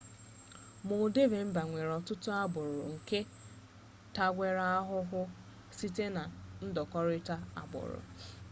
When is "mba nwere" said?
1.49-1.91